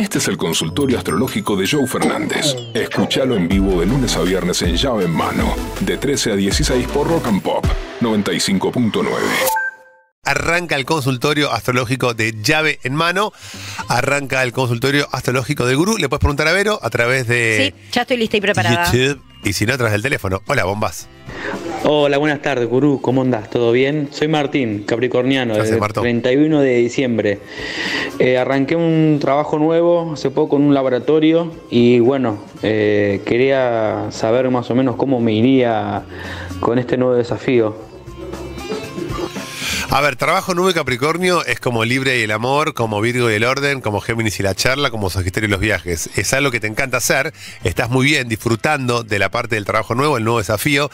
Este 0.00 0.16
es 0.16 0.28
el 0.28 0.38
consultorio 0.38 0.96
astrológico 0.96 1.56
de 1.56 1.68
Joe 1.68 1.86
Fernández. 1.86 2.56
Escúchalo 2.72 3.36
en 3.36 3.46
vivo 3.48 3.80
de 3.80 3.86
lunes 3.86 4.16
a 4.16 4.22
viernes 4.22 4.62
en 4.62 4.74
llave 4.74 5.04
en 5.04 5.10
mano, 5.10 5.54
de 5.80 5.98
13 5.98 6.32
a 6.32 6.36
16 6.36 6.86
por 6.88 7.06
Rock 7.06 7.26
and 7.26 7.42
Pop 7.42 7.66
95.9. 8.00 9.04
Arranca 10.24 10.76
el 10.76 10.86
consultorio 10.86 11.52
astrológico 11.52 12.14
de 12.14 12.32
llave 12.40 12.80
en 12.82 12.94
mano. 12.94 13.34
Arranca 13.88 14.42
el 14.42 14.52
consultorio 14.52 15.06
astrológico 15.12 15.66
del 15.66 15.76
gurú. 15.76 15.98
Le 15.98 16.08
puedes 16.08 16.20
preguntar 16.20 16.48
a 16.48 16.52
Vero 16.52 16.80
a 16.82 16.88
través 16.88 17.26
de 17.28 17.74
Sí, 17.76 17.90
ya 17.92 18.00
estoy 18.02 18.16
lista 18.16 18.38
y 18.38 18.40
preparada. 18.40 18.90
YouTube 18.90 19.20
y 19.44 19.52
si 19.52 19.66
no, 19.66 19.74
a 19.74 19.76
través 19.76 19.92
del 19.92 20.02
teléfono. 20.02 20.40
Hola, 20.46 20.64
bombas. 20.64 21.08
Hola, 21.82 22.18
buenas 22.18 22.42
tardes, 22.42 22.68
gurú. 22.68 23.00
¿Cómo 23.00 23.22
andás? 23.22 23.48
¿Todo 23.48 23.72
bien? 23.72 24.08
Soy 24.10 24.28
Martín, 24.28 24.84
capricorniano, 24.86 25.54
¿Qué 25.54 25.60
haces, 25.60 25.70
desde 25.70 25.76
el 25.76 25.80
Marto? 25.80 26.02
31 26.02 26.60
de 26.60 26.76
diciembre. 26.76 27.38
Eh, 28.18 28.36
arranqué 28.36 28.76
un 28.76 29.16
trabajo 29.18 29.58
nuevo 29.58 30.12
hace 30.12 30.30
poco 30.30 30.56
en 30.56 30.62
un 30.62 30.74
laboratorio 30.74 31.50
y 31.70 31.98
bueno, 32.00 32.38
eh, 32.62 33.22
quería 33.24 34.08
saber 34.10 34.50
más 34.50 34.70
o 34.70 34.74
menos 34.74 34.96
cómo 34.96 35.20
me 35.20 35.32
iría 35.32 36.02
con 36.60 36.78
este 36.78 36.98
nuevo 36.98 37.14
desafío. 37.14 37.89
A 39.92 40.00
ver, 40.00 40.14
trabajo 40.14 40.54
nube 40.54 40.72
Capricornio 40.72 41.44
es 41.44 41.58
como 41.58 41.84
Libre 41.84 42.20
y 42.20 42.22
el 42.22 42.30
amor, 42.30 42.74
como 42.74 43.00
Virgo 43.00 43.28
y 43.28 43.34
el 43.34 43.42
orden, 43.42 43.80
como 43.80 44.00
Géminis 44.00 44.38
y 44.38 44.44
la 44.44 44.54
charla, 44.54 44.88
como 44.92 45.10
Sagitario 45.10 45.48
y 45.48 45.50
los 45.50 45.58
viajes. 45.58 46.08
Es 46.14 46.32
algo 46.32 46.52
que 46.52 46.60
te 46.60 46.68
encanta 46.68 46.98
hacer, 46.98 47.34
estás 47.64 47.90
muy 47.90 48.06
bien 48.06 48.28
disfrutando 48.28 49.02
de 49.02 49.18
la 49.18 49.30
parte 49.32 49.56
del 49.56 49.64
trabajo 49.64 49.96
nuevo, 49.96 50.16
el 50.16 50.22
nuevo 50.22 50.38
desafío. 50.38 50.90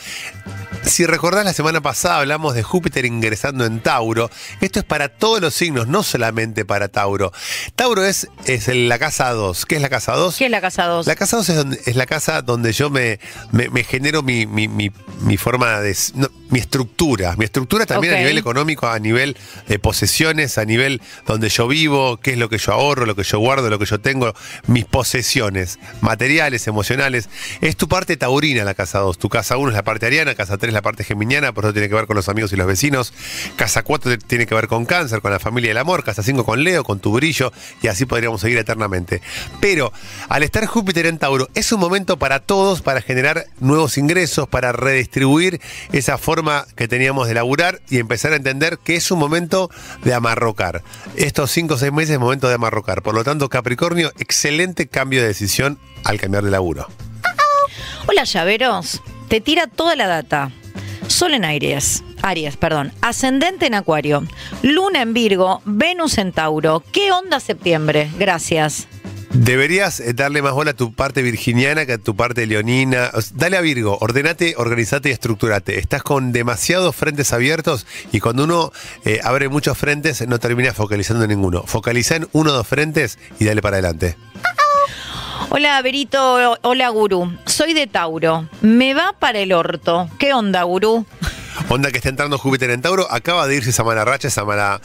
Si 0.82 1.04
recordás, 1.04 1.45
la 1.45 1.52
semana 1.52 1.82
pasada 1.82 2.20
hablamos 2.20 2.54
de 2.54 2.62
Júpiter 2.62 3.04
ingresando 3.04 3.66
en 3.66 3.80
Tauro. 3.80 4.30
Esto 4.62 4.78
es 4.78 4.84
para 4.87 5.10
todos 5.10 5.42
los 5.42 5.52
signos, 5.52 5.88
no 5.88 6.02
solamente 6.02 6.65
para 6.65 6.88
Tauro. 6.88 7.32
Tauro 7.74 8.02
es, 8.02 8.28
es 8.46 8.68
la 8.68 8.98
casa 8.98 9.30
2. 9.32 9.66
¿Qué 9.66 9.76
es 9.76 9.82
la 9.82 9.90
casa 9.90 10.12
2? 10.15 10.37
¿Qué 10.38 10.46
es 10.46 10.51
la 10.51 10.60
casa 10.62 10.87
2? 10.87 11.06
La 11.06 11.16
casa 11.16 11.37
2 11.37 11.48
es, 11.51 11.56
donde- 11.56 11.80
es 11.84 11.96
la 11.96 12.06
casa 12.06 12.40
donde 12.40 12.73
yo 12.73 12.88
me, 12.88 13.21
me, 13.52 13.68
me 13.68 13.84
genero 13.84 14.23
mi, 14.23 14.46
mi- 14.46 14.68
mi- 14.68 14.93
mi 15.21 15.37
forma 15.37 15.80
de. 15.80 15.95
no, 16.15 16.28
mi 16.49 16.60
estructura. 16.60 17.34
Mi 17.37 17.45
estructura 17.45 17.84
también 17.84 18.15
a 18.15 18.16
nivel 18.18 18.38
económico, 18.38 18.85
a 18.92 18.98
nivel 18.98 19.37
de 19.68 19.79
posesiones, 19.79 20.59
a 20.59 20.65
nivel 20.65 21.01
donde 21.26 21.48
yo 21.48 21.68
vivo, 21.68 22.18
qué 22.18 22.32
es 22.32 22.38
lo 22.38 22.48
que 22.48 22.59
yo 22.59 22.73
ahorro, 22.73 23.06
lo 23.06 23.16
que 23.16 23.23
yo 23.23 23.38
guardo, 23.38 23.70
lo 23.70 23.78
que 23.78 23.87
yo 23.87 24.01
tengo, 24.01 24.34
mis 24.66 24.84
posesiones 24.84 25.78
materiales, 26.01 26.66
emocionales. 26.66 27.28
Es 27.60 27.76
tu 27.76 27.88
parte 27.88 28.16
taurina 28.16 28.65
la 28.65 28.74
casa 28.74 28.98
2. 28.98 29.18
Tu 29.18 29.28
casa 29.28 29.56
1 29.56 29.70
es 29.70 29.74
la 29.74 29.84
parte 29.84 30.06
ariana, 30.06 30.34
casa 30.34 30.56
3 30.56 30.68
es 30.68 30.74
la 30.74 30.82
parte 30.82 31.04
geminiana, 31.04 31.52
por 31.52 31.65
eso 31.65 31.73
tiene 31.73 31.88
que 31.88 31.95
ver 31.95 32.06
con 32.06 32.16
los 32.16 32.28
amigos 32.28 32.52
y 32.52 32.56
los 32.56 32.66
vecinos. 32.66 33.12
Casa 33.56 33.82
4 33.82 34.18
tiene 34.18 34.46
que 34.46 34.54
ver 34.54 34.68
con 34.68 34.87
cáncer, 34.87 35.21
con 35.21 35.30
la 35.30 35.38
familia 35.38 35.68
y 35.68 35.71
el 35.73 35.78
amor. 35.78 36.04
Casa 36.04 36.23
5 36.23 36.45
con 36.45 36.62
Leo, 36.62 36.84
con 36.84 37.00
tu 37.00 37.12
brillo. 37.12 37.52
Y 37.82 37.88
así 37.88 38.06
podríamos 38.06 38.40
seguir 38.40 38.59
eternamente. 38.59 39.23
Pero 39.60 39.93
al 40.28 40.43
estar 40.43 40.66
Júpiter 40.66 41.06
en 41.06 41.18
Tauro, 41.18 41.48
es 41.54 41.73
un 41.73 41.80
momento 41.80 42.18
para 42.18 42.40
todos 42.40 42.82
para 42.82 43.00
generar 43.00 43.46
nuevos 43.60 43.98
ingresos, 43.98 44.48
para 44.48 44.73
redistribuir 44.73 45.60
esa 45.93 46.18
forma 46.18 46.66
que 46.76 46.88
teníamos 46.88 47.28
de 47.28 47.34
laburar 47.34 47.80
y 47.88 47.98
empezar 47.98 48.32
a 48.32 48.37
entender 48.37 48.76
que 48.77 48.96
es 48.96 49.10
un 49.10 49.19
momento 49.19 49.71
de 50.05 50.15
amarrocar. 50.15 50.82
Estos 51.16 51.51
5 51.51 51.74
o 51.74 51.79
6 51.79 51.93
meses 51.93 52.10
es 52.10 52.19
momento 52.19 52.49
de 52.49 52.55
amarrocar. 52.55 53.02
Por 53.02 53.15
lo 53.15 53.24
tanto, 53.24 53.49
Capricornio, 53.49 54.13
excelente 54.18 54.88
cambio 54.88 55.21
de 55.21 55.29
decisión 55.29 55.79
al 56.05 56.21
cambiar 56.21 56.45
de 56.45 56.51
laburo. 56.51 56.88
Hola, 58.09 58.24
llaveros. 58.24 59.02
Te 59.29 59.41
tira 59.41 59.66
toda 59.66 59.96
la 59.96 60.07
data. 60.07 60.51
Sol 61.09 61.35
en 61.35 61.45
Aries. 61.45 62.05
Aries, 62.23 62.57
perdón. 62.57 62.93
Ascendente 63.01 63.66
en 63.66 63.74
Acuario. 63.74 64.25
Luna 64.62 65.03
en 65.03 65.12
Virgo. 65.12 65.61
Venus 65.65 66.19
en 66.19 66.33
Tauro. 66.33 66.83
¿Qué 66.93 67.12
onda 67.12 67.41
septiembre? 67.41 68.11
Gracias. 68.19 68.88
Deberías 69.31 70.00
eh, 70.00 70.12
darle 70.15 70.43
más 70.43 70.53
bola 70.53 70.72
a 70.72 70.75
tu 70.75 70.93
parte 70.93 71.22
virginiana 71.22 71.87
que 71.87 71.94
a 71.94 71.99
tu 71.99 72.16
parte 72.16 72.47
leonina. 72.47 73.10
Dale 73.34 73.56
a 73.56 73.60
Virgo, 73.60 73.99
ordenate, 74.00 74.55
organizate 74.56 75.09
y 75.09 75.12
estructurate. 75.12 75.78
Estás 75.78 76.03
con 76.03 76.33
demasiados 76.33 76.95
frentes 76.95 77.33
abiertos 77.33 77.87
y 78.12 78.21
cuando 78.21 78.45
uno 78.45 78.73
eh, 79.05 79.21
abre 79.23 79.49
muchos 79.49 79.77
frentes 79.77 80.27
no 80.27 80.39
termina 80.39 80.73
focalizando 80.73 81.25
en 81.25 81.31
ninguno. 81.31 81.65
Focaliza 81.65 82.17
en 82.17 82.28
uno 82.33 82.50
o 82.50 82.55
dos 82.55 82.67
frentes 82.67 83.19
y 83.39 83.45
dale 83.45 83.62
para 83.62 83.77
adelante. 83.77 84.17
Hola, 85.49 85.81
Berito. 85.81 86.56
Hola, 86.62 86.89
Gurú. 86.89 87.33
Soy 87.47 87.73
de 87.73 87.87
Tauro. 87.87 88.49
Me 88.62 88.95
va 88.95 89.15
para 89.19 89.39
el 89.39 89.53
orto. 89.53 90.09
¿Qué 90.19 90.34
onda, 90.34 90.62
Gurú? 90.65 91.06
Onda 91.69 91.91
que 91.91 91.97
está 91.97 92.09
entrando 92.10 92.38
Júpiter 92.38 92.71
en 92.71 92.81
Tauro, 92.81 93.10
acaba 93.10 93.49
de 93.49 93.56
irse 93.56 93.71
esa 93.71 93.82
mala 93.82 94.04
racha, 94.04 94.28
esa 94.28 94.44
mala, 94.44 94.81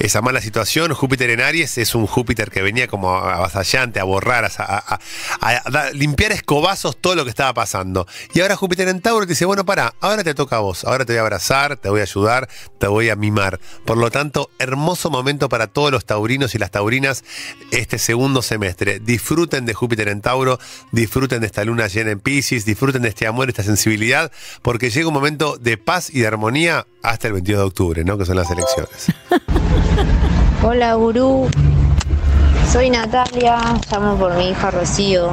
esa 0.00 0.20
mala 0.20 0.42
situación. 0.42 0.92
Júpiter 0.92 1.30
en 1.30 1.40
Aries 1.40 1.78
es 1.78 1.94
un 1.94 2.06
Júpiter 2.06 2.50
que 2.50 2.60
venía 2.60 2.88
como 2.88 3.16
avasallante, 3.16 4.00
a 4.00 4.04
borrar, 4.04 4.44
a, 4.44 4.50
a- 4.58 4.98
a- 5.40 5.90
limpiar 5.92 6.32
escobazos 6.32 6.98
todo 7.00 7.14
lo 7.14 7.24
que 7.24 7.30
estaba 7.30 7.54
pasando. 7.54 8.06
Y 8.34 8.40
ahora 8.40 8.54
Júpiter 8.54 8.86
en 8.88 9.00
Tauro 9.00 9.24
te 9.24 9.30
dice, 9.32 9.46
bueno, 9.46 9.64
para, 9.64 9.94
ahora 10.02 10.22
te 10.24 10.34
toca 10.34 10.56
a 10.56 10.58
vos, 10.58 10.84
ahora 10.84 11.06
te 11.06 11.14
voy 11.14 11.18
a 11.18 11.22
abrazar, 11.22 11.78
te 11.78 11.88
voy 11.88 12.00
a 12.00 12.02
ayudar, 12.02 12.50
te 12.78 12.86
voy 12.86 13.08
a 13.08 13.16
mimar. 13.16 13.58
Por 13.86 13.96
lo 13.96 14.10
tanto, 14.10 14.50
hermoso 14.58 15.08
momento 15.08 15.48
para 15.48 15.68
todos 15.68 15.90
los 15.90 16.04
taurinos 16.04 16.54
y 16.54 16.58
las 16.58 16.70
taurinas 16.70 17.24
este 17.70 17.96
segundo 17.98 18.42
semestre. 18.42 19.00
Disfruten 19.00 19.64
de 19.64 19.72
Júpiter 19.72 20.08
en 20.08 20.20
Tauro, 20.20 20.58
disfruten 20.92 21.40
de 21.40 21.46
esta 21.46 21.64
luna 21.64 21.86
llena 21.86 22.10
en 22.10 22.20
Pisces, 22.20 22.66
disfruten 22.66 23.00
de 23.00 23.08
este 23.08 23.26
amor, 23.26 23.48
esta 23.48 23.62
sensibilidad, 23.62 24.30
porque 24.60 24.90
llega 24.90 25.08
un 25.08 25.14
momento 25.14 25.56
de 25.56 25.78
paz 25.78 26.10
y 26.10 26.20
de 26.20 26.25
armonía 26.26 26.86
hasta 27.02 27.28
el 27.28 27.34
22 27.34 27.60
de 27.60 27.66
octubre, 27.66 28.04
¿no? 28.04 28.18
Que 28.18 28.24
son 28.24 28.36
las 28.36 28.50
elecciones. 28.50 29.12
Hola 30.62 30.94
gurú, 30.94 31.48
soy 32.70 32.90
Natalia, 32.90 33.58
llamo 33.90 34.16
por 34.16 34.34
mi 34.36 34.50
hija 34.50 34.70
Rocío. 34.70 35.30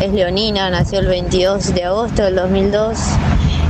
Es 0.00 0.12
leonina, 0.12 0.70
nació 0.70 1.00
el 1.00 1.06
22 1.06 1.74
de 1.74 1.84
agosto 1.84 2.24
del 2.24 2.36
2002 2.36 2.98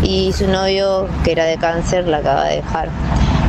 y 0.02 0.32
su 0.32 0.48
novio, 0.48 1.08
que 1.24 1.32
era 1.32 1.44
de 1.44 1.58
cáncer, 1.58 2.06
la 2.06 2.18
acaba 2.18 2.44
de 2.44 2.56
dejar. 2.56 2.88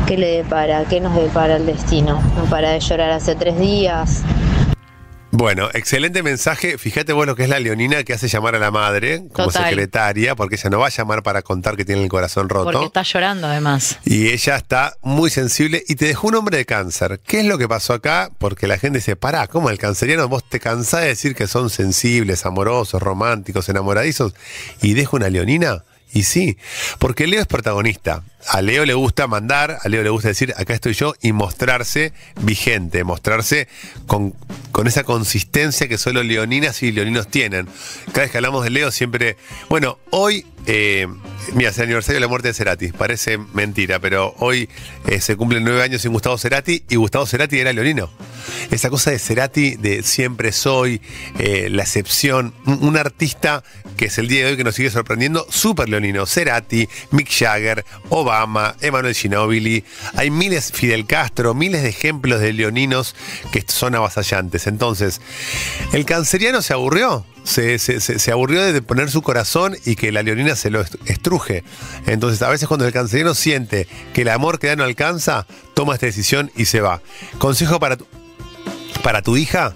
¿Qué 0.08 0.18
le 0.18 0.38
depara? 0.38 0.84
¿Qué 0.86 1.00
nos 1.00 1.16
depara 1.16 1.56
el 1.56 1.66
destino? 1.66 2.22
No 2.36 2.44
para 2.50 2.72
de 2.72 2.80
llorar 2.80 3.12
hace 3.12 3.36
tres 3.36 3.58
días. 3.58 4.24
Bueno, 5.36 5.68
excelente 5.74 6.22
mensaje. 6.22 6.78
Fíjate 6.78 7.12
vos 7.12 7.26
lo 7.26 7.36
que 7.36 7.42
es 7.42 7.50
la 7.50 7.60
leonina 7.60 8.04
que 8.04 8.14
hace 8.14 8.28
llamar 8.28 8.54
a 8.54 8.60
la 8.60 8.70
madre 8.70 9.24
como 9.34 9.48
Total. 9.48 9.68
secretaria, 9.68 10.36
porque 10.36 10.58
ella 10.58 10.70
no 10.70 10.78
va 10.78 10.86
a 10.86 10.90
llamar 10.92 11.24
para 11.24 11.42
contar 11.42 11.76
que 11.76 11.86
tiene 11.86 12.04
el 12.04 12.08
corazón 12.08 12.50
roto. 12.50 12.72
Porque 12.72 12.86
está 12.86 13.02
llorando, 13.02 13.48
además. 13.48 13.98
Y 14.06 14.28
ella 14.28 14.58
está 14.58 14.94
muy 15.02 15.32
sensible 15.32 15.84
y 15.88 15.96
te 15.96 16.06
dejó 16.06 16.28
un 16.28 16.36
hombre 16.36 16.58
de 16.58 16.66
cáncer. 16.68 17.20
¿Qué 17.26 17.40
es 17.40 17.48
lo 17.48 17.58
que 17.58 17.68
pasó 17.68 17.94
acá? 17.94 18.30
Porque 18.38 18.68
la 18.68 18.78
gente 18.78 19.00
dice, 19.00 19.16
pará, 19.16 19.48
¿cómo 19.48 19.72
el 19.72 19.80
canceriano 19.80 20.28
vos 20.30 20.48
te 20.48 20.60
cansás 20.60 21.02
de 21.02 21.08
decir 21.08 21.34
que 21.34 21.48
son 21.48 21.72
sensibles, 21.72 22.46
amorosos, 22.46 23.02
románticos, 23.02 23.68
enamoradizos 23.70 24.36
y 24.84 24.94
deja 24.94 25.18
una 25.18 25.30
leonina? 25.30 25.84
Y 26.14 26.24
sí, 26.24 26.58
porque 27.00 27.28
Leo 27.28 27.42
es 27.42 27.48
protagonista. 27.48 28.24
A 28.48 28.62
Leo 28.62 28.86
le 28.86 28.94
gusta 28.94 29.26
mandar, 29.28 29.80
a 29.82 29.90
Leo 29.90 30.04
le 30.04 30.10
gusta 30.10 30.28
decir, 30.28 30.54
acá 30.58 30.74
estoy 30.74 30.94
yo, 30.94 31.14
y 31.22 31.32
mostrarse 31.32 32.14
vigente, 32.42 33.04
mostrarse 33.04 33.68
con, 34.06 34.36
con 34.72 34.88
esa 34.88 35.04
consistencia 35.04 35.88
que 35.88 35.98
solo 35.98 36.22
leoninas 36.22 36.84
y 36.84 36.92
leoninos 36.92 37.28
tienen. 37.30 37.68
Cada 38.08 38.22
vez 38.22 38.32
que 38.32 38.38
hablamos 38.38 38.64
de 38.64 38.70
Leo 38.70 38.92
siempre... 38.92 39.38
Bueno, 39.70 39.98
hoy, 40.12 40.46
eh, 40.66 41.08
mira, 41.54 41.70
es 41.72 41.78
el 41.78 41.86
aniversario 41.86 42.16
de 42.16 42.22
la 42.22 42.28
muerte 42.28 42.48
de 42.48 42.54
Cerati, 42.54 42.92
parece 42.92 43.38
mentira, 43.38 44.00
pero 44.00 44.34
hoy 44.40 44.70
eh, 45.08 45.20
se 45.20 45.36
cumplen 45.36 45.64
nueve 45.64 45.84
años 45.84 46.02
sin 46.02 46.14
Gustavo 46.14 46.38
Cerati, 46.38 46.84
y 46.90 46.96
Gustavo 46.96 47.26
Cerati 47.26 47.60
era 47.60 47.74
leonino. 47.74 48.10
Esa 48.72 48.90
cosa 48.90 49.12
de 49.12 49.20
Cerati, 49.20 49.76
de 49.76 50.04
siempre 50.04 50.52
soy, 50.52 51.02
eh, 51.40 51.70
la 51.70 51.84
excepción, 51.84 52.54
un, 52.66 52.94
artista 52.94 53.64
que 53.98 54.06
es 54.06 54.18
el 54.20 54.28
día 54.28 54.46
de 54.46 54.52
hoy 54.52 54.58
que 54.58 54.64
nos 54.64 54.76
sigue 54.76 54.90
sorprendiendo, 54.90 55.46
súper 55.50 55.90
leonino. 55.90 56.26
Cerati, 56.26 56.88
Mick 57.12 57.30
Jagger, 57.30 57.84
Obama, 58.10 58.76
Emanuel 58.82 59.16
Ginóbili. 59.16 59.84
Hay 60.16 60.30
miles, 60.30 60.72
Fidel 60.72 61.08
Castro, 61.08 61.54
miles 61.54 61.82
de 61.82 61.90
ejemplos 61.90 62.40
de 62.40 62.54
leoninos 62.54 63.16
que 63.52 63.64
son 63.68 63.96
avasallantes. 63.96 64.68
Entonces, 64.68 65.22
el 65.92 66.06
canceriano 66.06 66.62
se 66.62 66.74
aburrió. 66.74 67.26
Se, 67.44 67.78
se- 67.80 68.00
se- 68.00 68.32
aburrió 68.32 68.62
de 68.62 68.82
poner 68.82 69.12
su 69.12 69.22
corazón 69.22 69.76
y 69.86 69.96
que 69.96 70.12
la 70.12 70.24
leonina 70.24 70.56
se 70.56 70.70
lo 70.70 70.80
est- 70.82 70.96
estruje. 71.06 71.64
Entonces, 72.08 72.42
a 72.42 72.50
veces 72.50 72.68
cuando 72.68 72.86
el 72.88 72.94
canceriano 72.94 73.34
siente 73.34 73.88
que 74.14 74.22
el 74.22 74.30
amor 74.30 74.60
que 74.60 74.68
da 74.68 74.76
no 74.78 74.84
alcanza, 74.86 75.46
toma 75.74 75.96
esta 75.96 76.06
decisión 76.06 76.52
y 76.56 76.66
se 76.66 76.80
va. 76.80 77.02
Consejo 77.40 77.80
para 77.82 77.98
tu, 77.98 78.08
para 79.04 79.22
tu 79.22 79.36
hija, 79.36 79.76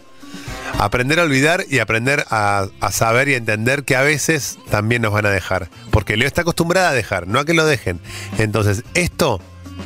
aprender 0.79 1.19
a 1.19 1.23
olvidar 1.23 1.65
y 1.69 1.79
aprender 1.79 2.25
a, 2.29 2.67
a 2.79 2.91
saber 2.91 3.27
y 3.27 3.33
entender 3.35 3.83
que 3.83 3.95
a 3.97 4.01
veces 4.01 4.57
también 4.69 5.01
nos 5.01 5.11
van 5.11 5.25
a 5.25 5.29
dejar. 5.29 5.69
Porque 5.91 6.15
Leo 6.15 6.27
está 6.27 6.41
acostumbrada 6.41 6.89
a 6.89 6.93
dejar, 6.93 7.27
no 7.27 7.39
a 7.39 7.45
que 7.45 7.53
lo 7.53 7.65
dejen. 7.65 7.99
Entonces, 8.37 8.83
esto, 8.93 9.41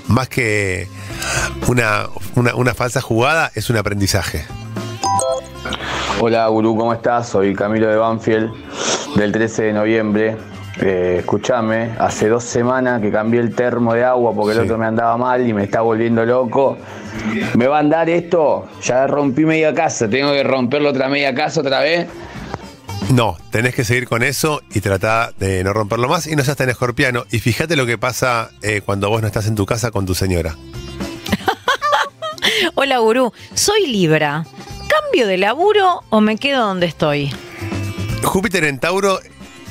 más 0.08 0.30
que 0.30 0.88
una, 1.68 2.08
una 2.36 2.74
falsa 2.76 3.02
jugada, 3.02 3.52
es 3.56 3.70
un 3.72 3.78
aprendizaje. 3.78 4.46
Hola 6.20 6.48
Gurú, 6.48 6.76
¿cómo 6.78 6.94
estás? 6.94 7.30
Soy 7.30 7.56
Camilo 7.56 7.88
de 7.88 7.96
Banfield 7.96 8.52
del 9.16 9.32
13 9.32 9.64
de 9.64 9.74
noviembre. 9.74 10.38
Eh, 10.80 11.18
escuchame, 11.20 11.92
hace 12.00 12.28
dos 12.30 12.44
semanas 12.44 13.02
que 13.02 13.12
cambié 13.12 13.40
el 13.40 13.54
termo 13.54 13.94
de 13.94 14.04
agua 14.04 14.34
porque 14.34 14.54
el 14.54 14.60
otro 14.66 14.78
me 14.78 14.86
andaba 14.86 15.18
mal 15.18 15.46
y 15.48 15.54
me 15.54 15.64
está 15.64 15.82
volviendo 15.82 16.26
loco. 16.26 16.78
¿Me 17.56 17.68
va 17.68 17.78
a 17.78 17.80
andar 17.80 18.10
esto? 18.10 18.68
Ya 18.84 19.08
rompí 19.08 19.46
media 19.46 19.74
casa, 19.74 20.10
tengo 20.10 20.32
que 20.32 20.44
romper 20.44 20.82
la 20.82 20.90
otra 20.90 21.08
media 21.10 21.34
casa 21.34 21.62
otra 21.62 21.80
vez. 21.82 22.08
No, 23.12 23.38
tenés 23.50 23.76
que 23.76 23.84
seguir 23.84 24.08
con 24.08 24.24
eso 24.24 24.62
y 24.74 24.80
tratar 24.80 25.36
de 25.36 25.64
no 25.64 25.74
romperlo 25.74 26.08
más 26.08 26.28
y 26.28 26.36
no 26.36 26.44
seas 26.44 26.56
tan 26.56 26.70
escorpiano. 26.70 27.26
Y 27.30 27.40
fíjate 27.40 27.76
lo 27.76 27.86
que 27.86 27.98
pasa 27.98 28.52
eh, 28.62 28.82
cuando 28.86 29.10
vos 29.10 29.22
no 29.22 29.28
estás 29.28 29.48
en 29.48 29.56
tu 29.56 29.66
casa 29.66 29.92
con 29.92 30.06
tu 30.06 30.16
señora. 30.16 30.56
Hola, 32.76 33.00
gurú. 33.00 33.34
Soy 33.54 33.88
Libra. 33.88 34.46
¿Cambio 35.12 35.28
de 35.28 35.38
laburo 35.38 36.06
o 36.10 36.22
me 36.22 36.38
quedo 36.38 36.66
donde 36.66 36.86
estoy? 36.86 37.36
Júpiter 38.24 38.64
en 38.64 38.80
Tauro 38.80 39.20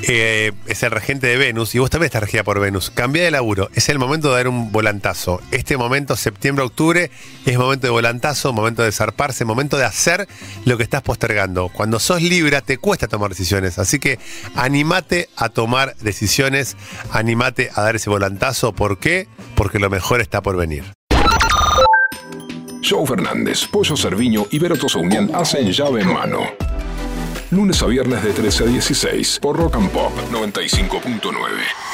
eh, 0.03 0.53
es 0.67 0.83
el 0.83 0.91
regente 0.91 1.29
de 1.29 1.39
Venus 1.39 1.75
y 1.75 1.79
vos 1.79 1.89
también 1.89 2.09
estás 2.09 2.21
regida 2.21 2.45
por 2.45 2.61
Venus. 2.61 2.91
Cambia 2.91 3.25
de 3.25 3.31
laburo. 3.31 3.71
Es 3.75 3.89
el 3.89 3.99
momento 3.99 4.29
de 4.29 4.35
dar 4.35 4.49
un 4.49 4.71
volantazo. 4.71 5.41
Este 5.51 5.79
momento, 5.79 6.15
septiembre-octubre, 6.15 7.11
es 7.47 7.57
momento 7.57 7.87
de 7.87 7.91
volantazo, 7.91 8.53
momento 8.53 8.83
de 8.83 8.93
zarparse, 8.93 9.47
momento 9.47 9.79
de 9.79 9.87
hacer 9.87 10.29
lo 10.67 10.77
que 10.77 10.83
estás 10.83 11.01
postergando. 11.01 11.71
Cuando 11.71 11.99
sos 12.01 12.21
Libra, 12.21 12.61
te 12.61 12.77
cuesta 12.77 13.09
tomar 13.09 13.31
decisiones. 13.31 13.79
Así 13.79 13.99
que 13.99 14.19
animate 14.57 15.31
a 15.37 15.49
tomar 15.49 15.97
decisiones, 16.03 16.77
animate 17.13 17.71
a 17.75 17.81
dar 17.81 17.97
ese 17.97 18.11
volantazo. 18.11 18.75
¿Por 18.75 18.99
qué? 18.99 19.27
Porque 19.55 19.79
lo 19.79 19.89
mejor 19.89 20.21
está 20.21 20.43
por 20.43 20.59
venir. 20.59 20.85
Joe 22.91 23.07
Fernández, 23.07 23.69
Pollo 23.71 23.97
Cerviño 23.97 24.47
y 24.51 24.59
Vero 24.59 24.75
Unión 24.97 25.31
hacen 25.33 25.71
llave 25.71 26.03
en 26.03 26.13
mano. 26.13 26.41
Lunes 27.53 27.81
a 27.85 27.87
viernes 27.87 28.25
de 28.25 28.33
13 28.33 28.65
a 28.65 28.67
16 28.67 29.39
por 29.41 29.57
Rock 29.57 29.77
and 29.77 29.91
Pop 29.91 30.13
95.9. 30.33 31.90